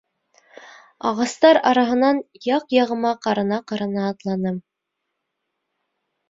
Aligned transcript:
Ағастар 1.09 1.59
араһынан 1.71 2.21
яҡ-яғыма 2.45 3.11
ҡарана-ҡарана 3.27 4.07
атланым. 4.15 4.57